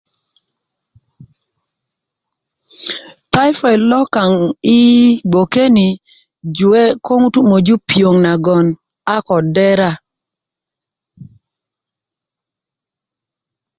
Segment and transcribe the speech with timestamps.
[3.31, 4.31] tayipot kaŋ
[4.71, 4.79] yi
[5.31, 5.87] gboke ni
[6.55, 8.65] juwe' ko ŋutu' möju piyoŋ nagon
[9.13, 9.91] a ko dera